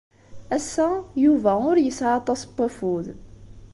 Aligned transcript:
Ass-a, 0.55 0.89
Yuba 1.23 1.51
ur 1.69 1.77
yesɛi 1.85 2.11
aṭas 2.19 2.41
n 2.45 2.49
wafud. 2.55 3.07